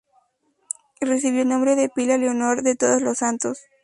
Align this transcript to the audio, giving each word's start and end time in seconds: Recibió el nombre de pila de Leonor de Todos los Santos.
Recibió 0.99 1.43
el 1.43 1.49
nombre 1.49 1.75
de 1.75 1.87
pila 1.87 2.13
de 2.13 2.21
Leonor 2.21 2.63
de 2.63 2.75
Todos 2.75 3.03
los 3.03 3.19
Santos. 3.19 3.59